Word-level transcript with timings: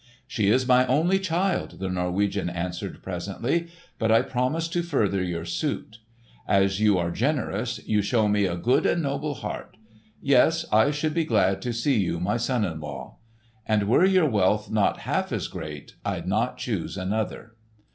"She 0.25 0.47
is 0.49 0.67
my 0.67 0.87
only 0.87 1.19
child," 1.19 1.77
the 1.77 1.87
Norwegian 1.87 2.49
answered 2.49 3.03
presently, 3.03 3.67
"but 3.99 4.11
I 4.11 4.23
promise 4.23 4.67
to 4.69 4.81
further 4.81 5.21
your 5.21 5.45
suit. 5.45 5.99
As 6.47 6.79
you 6.79 6.97
are 6.97 7.11
generous, 7.11 7.79
you 7.87 8.01
show 8.01 8.27
me 8.27 8.47
a 8.47 8.55
good 8.55 8.87
and 8.87 9.03
noble 9.03 9.35
heart. 9.35 9.77
Yes, 10.19 10.65
I 10.71 10.89
should 10.89 11.13
be 11.13 11.23
glad 11.23 11.61
to 11.61 11.71
see 11.71 11.99
you 11.99 12.19
my 12.19 12.37
son 12.37 12.65
in 12.65 12.79
law. 12.79 13.17
And 13.67 13.83
were 13.87 14.03
your 14.05 14.27
wealth 14.27 14.71
not 14.71 15.01
half 15.01 15.31
as 15.31 15.47
great, 15.47 15.93
I'd 16.03 16.27
not 16.27 16.57
choose 16.57 16.97
another." 16.97 17.53